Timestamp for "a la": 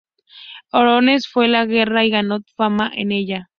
1.45-1.65